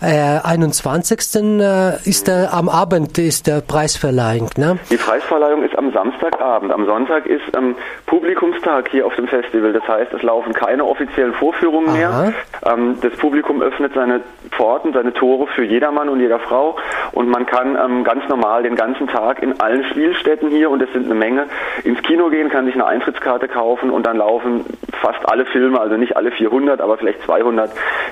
21. 0.01 1.19
Äh, 1.61 2.09
ist 2.09 2.27
der, 2.27 2.53
am 2.53 2.67
Abend 2.67 3.17
ist 3.17 3.47
der 3.47 3.61
Preisverleihung, 3.61 4.49
ne? 4.57 4.77
Die 4.91 4.97
Preisverleihung 4.97 5.63
ist 5.63 5.77
am 5.77 5.93
Samstagabend. 5.93 6.71
Am 6.71 6.85
Sonntag 6.85 7.25
ist 7.25 7.43
ähm, 7.55 7.75
Publikumstag 8.07 8.89
hier 8.89 9.05
auf 9.05 9.15
dem 9.15 9.27
Festival. 9.27 9.71
Das 9.71 9.87
heißt, 9.87 10.13
es 10.13 10.21
laufen 10.21 10.53
keine 10.53 10.83
offiziellen 10.83 11.33
Vorführungen 11.33 11.89
Aha. 11.89 11.95
mehr. 11.95 12.33
Ähm, 12.65 12.97
das 13.01 13.13
Publikum 13.13 13.52
Publikum 13.53 13.61
öffnet 13.61 13.93
seine 13.93 14.21
Pforten, 14.51 14.93
seine 14.93 15.13
Tore 15.13 15.47
für 15.47 15.63
jedermann 15.63 16.09
und 16.09 16.19
jeder 16.19 16.39
Frau 16.39 16.75
und 17.13 17.29
man 17.29 17.45
kann 17.45 17.77
ähm, 17.77 18.03
ganz 18.03 18.27
normal 18.27 18.63
den 18.63 18.75
ganzen 18.75 19.07
Tag 19.07 19.41
in 19.41 19.59
allen 19.59 19.83
Spielstätten 19.85 20.49
hier, 20.49 20.69
und 20.69 20.81
es 20.81 20.91
sind 20.93 21.05
eine 21.05 21.15
Menge, 21.15 21.45
ins 21.83 22.01
Kino 22.03 22.29
gehen, 22.29 22.49
kann 22.49 22.65
sich 22.65 22.73
eine 22.75 22.85
Eintrittskarte 22.85 23.47
kaufen 23.47 23.89
und 23.89 24.05
dann 24.05 24.17
laufen 24.17 24.65
fast 25.01 25.27
alle 25.27 25.45
Filme, 25.45 25.79
also 25.79 25.97
nicht 25.97 26.15
alle 26.15 26.31
400, 26.31 26.81
aber 26.81 26.97
vielleicht 26.97 27.21
200, 27.23 27.71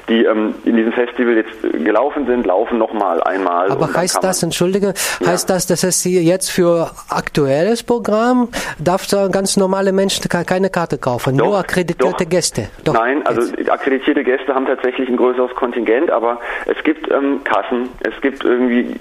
die 0.10 0.26
ähm, 0.26 0.56
in 0.66 0.76
diesem 0.76 0.92
Festival 0.94 1.36
jetzt 1.36 1.62
gelaufen 1.62 2.26
sind, 2.26 2.46
laufen 2.46 2.78
nochmal 2.78 3.24
einmal. 3.24 3.72
Aber 3.72 3.94
heißt 3.94 4.24
das, 4.24 4.44
entschuldige, 4.44 4.94
ja. 5.20 5.28
heißt 5.28 5.50
das, 5.50 5.68
dass 5.68 5.84
es 5.84 6.04
hier 6.04 6.22
jetzt 6.22 6.52
für 6.52 6.92
aktuelles 7.10 7.84
Programm 7.84 8.50
darf 8.78 9.08
da 9.08 9.28
ganz 9.28 9.58
normale 9.58 9.92
Menschen 9.94 10.28
keine 10.30 10.70
Karte 10.70 10.98
kaufen, 10.98 11.38
doch, 11.38 11.46
nur 11.46 11.58
akkreditierte 11.58 12.24
doch. 12.24 12.30
Gäste? 12.30 12.68
Doch. 12.84 12.94
Nein, 12.94 13.26
also 13.26 13.42
akkreditierte 13.70 14.24
Gäste 14.24 14.54
haben 14.54 14.66
tatsächlich 14.66 15.10
ein 15.10 15.18
größeres 15.32 15.56
Kontingent, 15.56 16.12
aber 16.12 16.40
es 16.66 16.82
gibt 16.84 17.10
ähm, 17.12 17.44
Kassen, 17.44 17.90
es 18.02 18.20
gibt 18.22 18.44
irgendwie, 18.44 18.96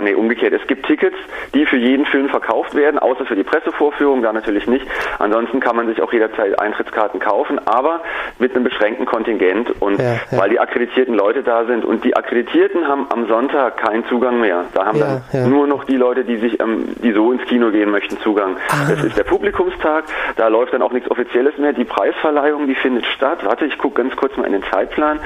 nee, 0.00 0.14
umgekehrt, 0.14 0.52
es 0.52 0.66
gibt 0.66 0.86
Tickets, 0.86 1.16
die 1.54 1.66
für 1.66 1.76
jeden 1.76 2.06
Film 2.06 2.28
verkauft 2.28 2.74
werden, 2.74 2.98
außer 2.98 3.24
für 3.26 3.36
die 3.36 3.42
Pressevorführung, 3.42 4.22
da 4.22 4.32
natürlich 4.32 4.66
nicht. 4.66 4.86
Ansonsten 5.18 5.60
kann 5.60 5.76
man 5.76 5.86
sich 5.86 6.00
auch 6.02 6.12
jederzeit 6.12 6.58
Eintrittskarten 6.58 7.20
kaufen, 7.20 7.60
aber 7.66 8.02
mit 8.38 8.54
einem 8.54 8.64
beschränkten 8.64 9.06
Kontingent 9.06 9.70
und 9.80 9.98
ja, 9.98 10.14
ja. 10.30 10.38
weil 10.38 10.50
die 10.50 10.60
akkreditierten 10.60 11.14
Leute 11.14 11.42
da 11.42 11.64
sind 11.64 11.84
und 11.84 12.04
die 12.04 12.16
Akkreditierten 12.16 12.86
haben 12.86 13.06
am 13.10 13.26
Sonntag 13.26 13.78
keinen 13.78 14.04
Zugang 14.06 14.40
mehr. 14.40 14.64
Da 14.74 14.86
haben 14.86 14.98
ja, 14.98 15.22
dann 15.32 15.50
nur 15.50 15.66
noch 15.66 15.84
die 15.84 15.96
Leute, 15.96 16.24
die 16.24 16.36
sich, 16.36 16.60
ähm, 16.60 16.94
die 17.02 17.12
so 17.12 17.32
ins 17.32 17.42
Kino 17.44 17.70
gehen 17.70 17.90
möchten, 17.90 18.18
Zugang. 18.18 18.56
Ah. 18.68 18.90
Das 18.90 19.04
ist 19.04 19.16
der 19.16 19.24
Publikumstag, 19.24 20.04
da 20.36 20.48
läuft 20.48 20.72
dann 20.72 20.82
auch 20.82 20.92
nichts 20.92 21.10
Offizielles 21.10 21.56
mehr. 21.58 21.72
Die 21.72 21.84
Preisverleihung, 21.84 22.66
die 22.66 22.74
findet 22.74 23.06
statt. 23.06 23.38
Warte, 23.44 23.64
ich 23.64 23.78
gucke 23.78 24.02
ganz 24.02 24.14
kurz 24.16 24.36
mal 24.36 24.44
in 24.44 24.52
den 24.52 24.64
Zeitplan. 24.70 25.20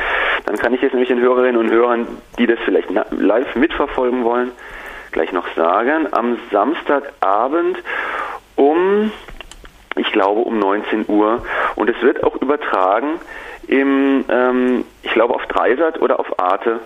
Dann 0.44 0.56
kann 0.56 0.74
ich 0.74 0.82
jetzt 0.82 0.92
nämlich 0.92 1.08
den 1.08 1.20
Hörerinnen 1.20 1.56
und 1.56 1.70
Hörern, 1.70 2.06
die 2.38 2.46
das 2.46 2.58
vielleicht 2.64 2.88
live 3.10 3.56
mitverfolgen 3.56 4.24
wollen, 4.24 4.52
gleich 5.12 5.32
noch 5.32 5.46
sagen. 5.54 6.06
Am 6.12 6.38
Samstagabend 6.50 7.78
um, 8.56 9.10
ich 9.96 10.12
glaube, 10.12 10.40
um 10.40 10.58
19 10.58 11.06
Uhr. 11.08 11.42
Und 11.76 11.88
es 11.88 12.00
wird 12.02 12.22
auch 12.22 12.36
übertragen 12.36 13.20
im, 13.66 14.24
ähm, 14.28 14.84
ich 15.02 15.12
glaube, 15.12 15.34
auf 15.34 15.46
Dreisat 15.46 16.00
oder 16.00 16.20
auf 16.20 16.38
Arte. 16.38 16.80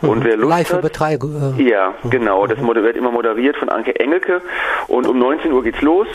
Und 0.00 0.20
mhm. 0.20 0.24
wer 0.24 0.36
Lust 0.36 0.50
Live 0.50 0.72
hat, 0.72 1.00
äh, 1.58 1.62
ja, 1.62 1.94
genau. 2.10 2.46
Das 2.46 2.58
mhm. 2.58 2.74
wird 2.74 2.96
immer 2.96 3.10
moderiert 3.10 3.56
von 3.56 3.68
Anke 3.68 3.98
Engelke. 3.98 4.40
Und 4.88 5.06
um 5.06 5.18
19 5.18 5.52
Uhr 5.52 5.62
geht's 5.62 5.82
los. 5.82 6.06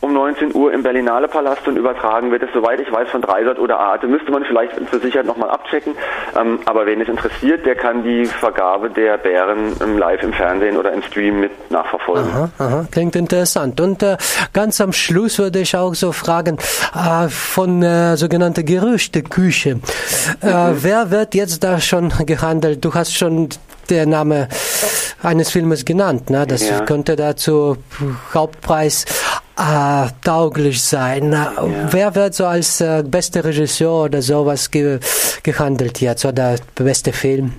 Um 0.00 0.12
19 0.12 0.54
Uhr 0.54 0.72
im 0.72 0.82
Berlinale 0.82 1.26
Palast 1.26 1.66
und 1.66 1.76
übertragen 1.76 2.30
wird 2.30 2.42
es, 2.42 2.50
soweit 2.54 2.80
ich 2.80 2.90
weiß, 2.90 3.08
von 3.10 3.20
Dreisat 3.20 3.58
oder 3.58 3.80
Arte. 3.80 4.06
Müsste 4.06 4.30
man 4.30 4.44
vielleicht 4.44 4.72
zur 4.90 5.00
Sicherheit 5.00 5.26
nochmal 5.26 5.50
abchecken. 5.50 5.94
Ähm, 6.38 6.60
aber 6.66 6.86
wen 6.86 7.00
es 7.00 7.08
interessiert, 7.08 7.66
der 7.66 7.74
kann 7.74 8.04
die 8.04 8.26
Vergabe 8.26 8.90
der 8.90 9.18
Bären 9.18 9.74
ähm, 9.82 9.98
live 9.98 10.22
im 10.22 10.32
Fernsehen 10.32 10.76
oder 10.76 10.92
im 10.92 11.02
Stream 11.02 11.40
mit 11.40 11.70
nachverfolgen. 11.70 12.30
Aha, 12.30 12.50
aha, 12.58 12.86
klingt 12.90 13.16
interessant. 13.16 13.80
Und 13.80 14.02
äh, 14.02 14.16
ganz 14.52 14.80
am 14.80 14.92
Schluss 14.92 15.38
würde 15.38 15.58
ich 15.58 15.76
auch 15.76 15.94
so 15.94 16.12
fragen, 16.12 16.58
äh, 16.94 17.28
von 17.28 17.82
äh, 17.82 18.16
sogenannter 18.16 18.62
Gerüchteküche. 18.62 19.80
Äh, 20.42 20.46
mhm. 20.46 20.76
Wer 20.80 21.10
wird 21.10 21.34
jetzt 21.34 21.64
da 21.64 21.80
schon 21.80 22.12
gehandelt? 22.26 22.84
Du 22.84 22.94
hast 22.94 23.16
schon 23.16 23.48
der 23.90 24.06
Name 24.06 24.48
eines 25.22 25.50
Filmes 25.50 25.84
genannt. 25.84 26.30
Ne? 26.30 26.46
Das 26.46 26.68
ja. 26.68 26.80
könnte 26.80 27.16
dazu 27.16 27.76
Hauptpreis 28.32 29.04
äh, 29.58 30.08
tauglich 30.22 30.80
sein. 30.82 31.32
Ja. 31.32 31.52
Wer 31.90 32.14
wird 32.14 32.34
so 32.34 32.46
als 32.46 32.80
äh, 32.80 33.02
bester 33.04 33.44
Regisseur 33.44 34.04
oder 34.04 34.22
sowas 34.22 34.70
ge 34.70 35.00
gehandelt 35.42 36.00
jetzt 36.00 36.24
oder 36.24 36.56
beste 36.74 37.12
Film? 37.12 37.52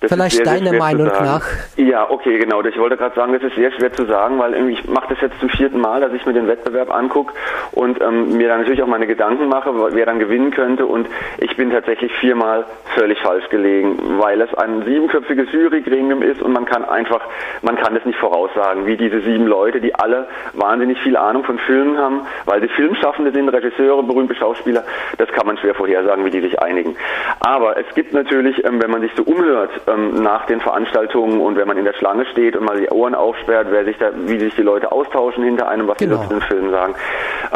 Das 0.00 0.10
Vielleicht 0.12 0.36
sehr, 0.36 0.46
deine 0.46 0.70
sehr 0.70 0.78
Meinung 0.78 1.08
nach? 1.08 1.42
Ja, 1.76 2.08
okay, 2.08 2.38
genau. 2.38 2.62
Ich 2.62 2.78
wollte 2.78 2.96
gerade 2.96 3.14
sagen, 3.14 3.34
das 3.34 3.42
ist 3.42 3.54
sehr 3.54 3.70
schwer 3.72 3.92
zu 3.92 4.06
sagen, 4.06 4.38
weil 4.38 4.54
ich 4.70 4.88
mache 4.88 5.08
das 5.10 5.20
jetzt 5.20 5.38
zum 5.40 5.50
vierten 5.50 5.78
Mal, 5.78 6.00
dass 6.00 6.14
ich 6.14 6.24
mir 6.24 6.32
den 6.32 6.48
Wettbewerb 6.48 6.90
angucke 6.90 7.34
und 7.72 8.00
ähm, 8.00 8.38
mir 8.38 8.48
dann 8.48 8.60
natürlich 8.60 8.82
auch 8.82 8.86
meine 8.86 9.06
Gedanken 9.06 9.48
mache, 9.48 9.70
wer 9.92 10.06
dann 10.06 10.18
gewinnen 10.18 10.52
könnte. 10.52 10.86
Und 10.86 11.06
ich 11.38 11.54
bin 11.54 11.70
tatsächlich 11.70 12.10
viermal 12.18 12.64
völlig 12.94 13.20
falsch 13.20 13.46
gelegen, 13.50 13.98
weil 14.18 14.40
es 14.40 14.52
ein 14.54 14.84
siebenköpfiges 14.86 15.52
Jurygremium 15.52 16.22
ist 16.22 16.40
und 16.40 16.52
man 16.52 16.64
kann 16.64 16.82
einfach, 16.86 17.20
man 17.60 17.76
kann 17.76 17.94
es 17.94 18.04
nicht 18.06 18.18
voraussagen, 18.18 18.86
wie 18.86 18.96
diese 18.96 19.20
sieben 19.20 19.46
Leute, 19.46 19.82
die 19.82 19.94
alle 19.94 20.28
wahnsinnig 20.54 20.98
viel 21.02 21.16
Ahnung 21.18 21.44
von 21.44 21.58
Filmen 21.58 21.98
haben, 21.98 22.22
weil 22.46 22.62
sie 22.62 22.68
Filmschaffende 22.68 23.32
sind, 23.32 23.50
Regisseure, 23.50 24.02
berühmte 24.02 24.34
Schauspieler, 24.34 24.84
das 25.18 25.28
kann 25.32 25.46
man 25.46 25.58
schwer 25.58 25.74
vorhersagen, 25.74 26.24
wie 26.24 26.30
die 26.30 26.40
sich 26.40 26.58
einigen. 26.58 26.96
Aber 27.40 27.76
es 27.76 27.94
gibt 27.94 28.14
natürlich, 28.14 28.64
ähm, 28.64 28.80
wenn 28.80 28.90
man 28.90 29.02
sich 29.02 29.12
so 29.14 29.24
umhört, 29.24 29.70
ähm, 29.90 30.22
nach 30.22 30.46
den 30.46 30.60
Veranstaltungen 30.60 31.40
und 31.40 31.56
wenn 31.56 31.66
man 31.66 31.76
in 31.76 31.84
der 31.84 31.94
Schlange 31.94 32.26
steht 32.26 32.56
und 32.56 32.64
mal 32.64 32.78
die 32.78 32.88
Ohren 32.88 33.14
aufsperrt, 33.14 33.68
wer 33.70 33.84
sich 33.84 33.98
da, 33.98 34.10
wie 34.26 34.38
sich 34.38 34.54
die 34.54 34.62
Leute 34.62 34.92
austauschen 34.92 35.44
hinter 35.44 35.68
einem, 35.68 35.88
was 35.88 35.98
genau. 35.98 36.16
die 36.16 36.22
zu 36.22 36.28
den 36.34 36.42
Filmen 36.42 36.70
sagen. 36.70 36.94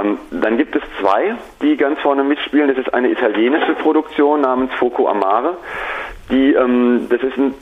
Ähm, 0.00 0.18
dann 0.30 0.56
gibt 0.56 0.76
es 0.76 0.82
zwei, 1.00 1.34
die 1.62 1.76
ganz 1.76 2.00
vorne 2.00 2.24
mitspielen. 2.24 2.68
Das 2.68 2.78
ist 2.78 2.92
eine 2.92 3.10
italienische 3.10 3.74
Produktion 3.74 4.40
namens 4.40 4.72
Foco 4.74 5.08
Amare. 5.08 5.56
Die, 6.30 6.54
ähm, 6.54 7.06
das 7.10 7.22
ist 7.22 7.36
ein 7.36 7.54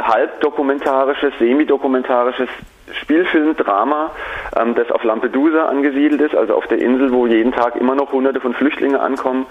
halb 0.00 0.40
dokumentarisches, 0.40 1.32
semi-dokumentarisches 1.38 2.48
Spielfilm-Drama, 2.92 4.10
ähm, 4.56 4.74
das 4.74 4.90
auf 4.90 5.04
Lampedusa 5.04 5.66
angesiedelt 5.66 6.20
ist, 6.20 6.34
also 6.34 6.54
auf 6.54 6.66
der 6.66 6.78
Insel, 6.78 7.12
wo 7.12 7.26
jeden 7.26 7.52
Tag 7.52 7.76
immer 7.76 7.94
noch 7.94 8.12
hunderte 8.12 8.40
von 8.40 8.54
Flüchtlingen 8.54 8.96
ankommen. 8.96 9.46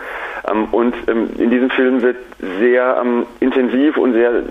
Ähm, 0.49 0.67
und 0.71 0.95
ähm, 1.07 1.29
in 1.37 1.49
diesem 1.49 1.69
Film 1.69 2.01
wird 2.01 2.17
sehr 2.59 2.97
ähm, 3.01 3.25
intensiv 3.39 3.97
und 3.97 4.13
sehr 4.13 4.43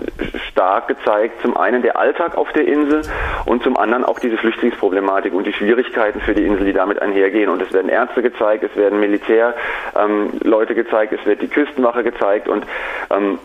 stark 0.51 0.87
gezeigt, 0.87 1.41
zum 1.41 1.57
einen 1.57 1.81
der 1.81 1.97
Alltag 1.97 2.37
auf 2.37 2.51
der 2.53 2.67
Insel 2.67 3.01
und 3.45 3.63
zum 3.63 3.77
anderen 3.77 4.03
auch 4.03 4.19
diese 4.19 4.37
Flüchtlingsproblematik 4.37 5.33
und 5.33 5.45
die 5.45 5.53
Schwierigkeiten 5.53 6.21
für 6.21 6.33
die 6.33 6.45
Insel, 6.45 6.65
die 6.65 6.73
damit 6.73 7.01
einhergehen. 7.01 7.49
Und 7.49 7.61
es 7.61 7.71
werden 7.73 7.89
Ärzte 7.89 8.21
gezeigt, 8.21 8.63
es 8.63 8.75
werden 8.75 8.99
Militärleute 8.99 10.75
gezeigt, 10.75 11.13
es 11.13 11.25
wird 11.25 11.41
die 11.41 11.47
Küstenwache 11.47 12.03
gezeigt 12.03 12.47
und 12.47 12.65
ähm, 13.09 13.39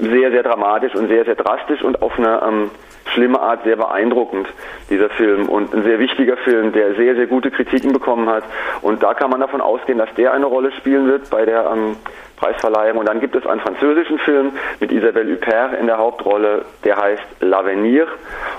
sehr, 0.00 0.30
sehr 0.30 0.42
dramatisch 0.42 0.94
und 0.94 1.08
sehr, 1.08 1.24
sehr 1.24 1.34
drastisch 1.34 1.82
und 1.82 2.02
auf 2.02 2.18
eine 2.18 2.42
ähm, 2.46 2.70
schlimme 3.12 3.40
Art 3.40 3.64
sehr 3.64 3.76
beeindruckend, 3.76 4.48
dieser 4.88 5.10
Film. 5.10 5.48
Und 5.48 5.74
ein 5.74 5.82
sehr 5.82 5.98
wichtiger 5.98 6.36
Film, 6.38 6.72
der 6.72 6.94
sehr, 6.94 7.14
sehr 7.14 7.26
gute 7.26 7.50
Kritiken 7.50 7.92
bekommen 7.92 8.28
hat. 8.28 8.44
Und 8.82 9.02
da 9.02 9.14
kann 9.14 9.30
man 9.30 9.40
davon 9.40 9.60
ausgehen, 9.60 9.98
dass 9.98 10.12
der 10.14 10.32
eine 10.32 10.46
Rolle 10.46 10.72
spielen 10.72 11.06
wird 11.06 11.30
bei 11.30 11.44
der 11.44 11.70
ähm, 11.72 11.96
Preisverleihung. 12.36 12.98
Und 12.98 13.08
dann 13.08 13.20
gibt 13.20 13.36
es 13.36 13.46
einen 13.46 13.60
französischen 13.60 14.18
Film 14.18 14.52
mit 14.80 14.92
Isabelle 14.92 15.34
Huppert 15.34 15.78
in 15.78 15.86
der 15.86 15.98
Hauptrolle, 15.98 16.64
der 16.84 16.96
heißt 16.96 17.22
L'Avenir. 17.40 18.06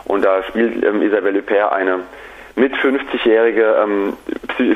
Und 0.06 0.24
da 0.24 0.44
spielt 0.44 0.84
ähm, 0.84 1.02
Isabelle 1.02 1.40
Huppert 1.40 1.72
eine 1.72 2.00
mit 2.56 2.74
50-jährige 2.74 3.76
ähm, 3.84 4.14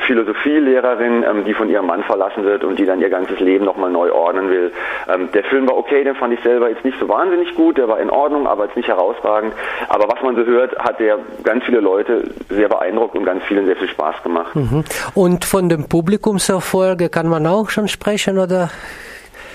Philosophielehrerin, 0.00 1.24
ähm, 1.24 1.44
die 1.44 1.54
von 1.54 1.68
ihrem 1.68 1.86
Mann 1.86 2.02
verlassen 2.04 2.44
wird 2.44 2.64
und 2.64 2.78
die 2.78 2.86
dann 2.86 3.00
ihr 3.00 3.10
ganzes 3.10 3.38
Leben 3.40 3.64
nochmal 3.64 3.90
neu 3.90 4.12
ordnen 4.12 4.50
will. 4.50 4.72
Ähm, 5.08 5.28
der 5.32 5.44
Film 5.44 5.68
war 5.68 5.76
okay, 5.76 6.04
den 6.04 6.14
fand 6.14 6.34
ich 6.34 6.40
selber 6.40 6.68
jetzt 6.68 6.84
nicht 6.84 6.98
so 6.98 7.08
wahnsinnig 7.08 7.54
gut, 7.54 7.78
der 7.78 7.88
war 7.88 8.00
in 8.00 8.10
Ordnung, 8.10 8.46
aber 8.46 8.64
jetzt 8.64 8.76
nicht 8.76 8.88
herausragend. 8.88 9.52
Aber 9.88 10.08
was 10.08 10.22
man 10.22 10.36
so 10.36 10.44
hört, 10.44 10.76
hat 10.78 11.00
der 11.00 11.18
ganz 11.42 11.64
viele 11.64 11.80
Leute 11.80 12.24
sehr 12.48 12.68
beeindruckt 12.68 13.14
und 13.16 13.24
ganz 13.24 13.44
vielen 13.44 13.66
sehr 13.66 13.76
viel 13.76 13.88
Spaß 13.88 14.22
gemacht. 14.22 14.54
Mhm. 14.54 14.84
Und 15.14 15.44
von 15.44 15.68
dem 15.68 15.88
Publikumserfolge 15.88 17.08
kann 17.08 17.28
man 17.28 17.46
auch 17.46 17.70
schon 17.70 17.88
sprechen, 17.88 18.38
oder? 18.38 18.70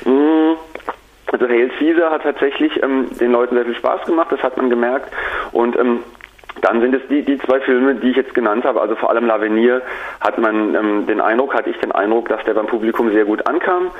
Mhm. 0.06 0.58
Also 1.32 1.48
Hail 1.48 1.70
Caesar 1.80 2.12
hat 2.12 2.24
tatsächlich 2.24 2.84
ähm, 2.84 3.08
den 3.20 3.32
Leuten 3.32 3.56
sehr 3.56 3.66
viel 3.66 3.76
Spaß 3.76 4.06
gemacht, 4.06 4.28
das 4.32 4.44
hat 4.44 4.58
man 4.58 4.70
gemerkt. 4.70 5.12
Und 5.54 5.78
ähm, 5.78 6.02
dann 6.62 6.82
sind 6.82 6.96
es 6.96 7.02
die, 7.10 7.24
die 7.24 7.38
zwei 7.40 7.60
Filme, 7.62 7.96
die 7.96 8.12
ich 8.12 8.18
jetzt 8.18 8.34
genannt 8.34 8.64
habe, 8.66 8.82
also 8.82 8.96
vor 8.96 9.10
allem 9.10 9.26
L'Avenir, 9.26 9.82
hat 10.20 10.38
man 10.38 10.76
ähm, 10.76 11.08
den 11.08 11.20
Eindruck, 11.20 11.54
hatte 11.54 11.70
ich 11.70 11.78
den 11.80 11.92
Eindruck, 11.92 12.30
dass 12.30 12.44
der 12.46 12.54
beim 12.54 12.68
Publikum 12.68 13.12
sehr 13.12 13.26
gut 13.26 13.48
ankam. 13.48 13.92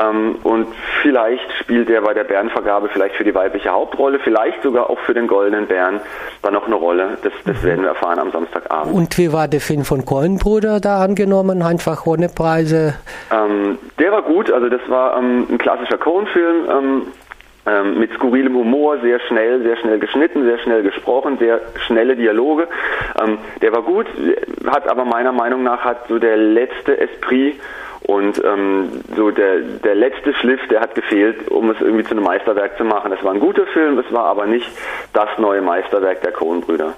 Ähm, 0.00 0.36
und 0.42 0.68
vielleicht 1.02 1.52
spielt 1.60 1.88
der 1.88 2.00
bei 2.00 2.14
der 2.14 2.24
Bärenvergabe 2.24 2.88
vielleicht 2.88 3.16
für 3.16 3.24
die 3.24 3.34
weibliche 3.34 3.70
Hauptrolle, 3.70 4.18
vielleicht 4.20 4.62
sogar 4.62 4.90
auch 4.90 4.98
für 5.00 5.14
den 5.14 5.26
Goldenen 5.26 5.66
Bären 5.66 6.00
dann 6.42 6.54
noch 6.54 6.66
eine 6.66 6.76
Rolle. 6.76 7.18
Das, 7.22 7.32
das 7.44 7.62
werden 7.62 7.82
wir 7.82 7.88
erfahren 7.88 8.18
am 8.18 8.30
Samstagabend. 8.30 8.94
Und 8.94 9.18
wie 9.18 9.32
war 9.32 9.48
der 9.48 9.60
Film 9.60 9.84
von 9.84 10.04
Coenbrüder 10.04 10.80
da 10.80 11.02
angenommen, 11.02 11.62
einfach 11.62 12.06
ohne 12.06 12.28
Preise? 12.28 12.94
Ähm, 13.32 13.78
der 13.98 14.12
war 14.12 14.22
gut, 14.22 14.50
also 14.50 14.68
das 14.68 14.80
war 14.88 15.16
ähm, 15.18 15.46
ein 15.50 15.58
klassischer 15.58 15.98
Coen-Film 15.98 16.68
ähm, 16.70 17.02
ähm, 17.66 17.98
mit 17.98 18.12
skurrilem 18.12 18.54
Humor, 18.54 18.98
sehr 18.98 19.20
schnell, 19.20 19.62
sehr 19.62 19.76
schnell 19.76 19.98
geschnitten, 19.98 20.44
sehr 20.44 20.58
schnell 20.58 20.82
gesprochen, 20.82 21.38
sehr 21.38 21.60
schnelle 21.86 22.16
Dialoge. 22.16 22.68
Ähm, 23.20 23.38
der 23.62 23.72
war 23.72 23.82
gut, 23.82 24.06
hat 24.66 24.88
aber 24.88 25.04
meiner 25.04 25.32
Meinung 25.32 25.62
nach 25.62 25.84
hat 25.84 26.08
so 26.08 26.18
der 26.18 26.36
letzte 26.36 26.98
Esprit 26.98 27.60
und 28.06 28.42
ähm, 28.44 29.00
so 29.16 29.30
der, 29.30 29.60
der 29.60 29.94
letzte 29.94 30.34
Schliff, 30.34 30.60
der 30.68 30.80
hat 30.80 30.94
gefehlt, 30.94 31.50
um 31.50 31.70
es 31.70 31.80
irgendwie 31.80 32.04
zu 32.04 32.10
einem 32.10 32.24
Meisterwerk 32.24 32.76
zu 32.76 32.84
machen. 32.84 33.12
Es 33.12 33.24
war 33.24 33.32
ein 33.32 33.40
guter 33.40 33.66
Film, 33.66 33.98
es 33.98 34.12
war 34.12 34.24
aber 34.24 34.44
nicht 34.46 34.70
das 35.14 35.30
neue 35.38 35.62
Meisterwerk 35.62 36.20
der 36.20 36.32
Coen-Brüder. 36.32 36.92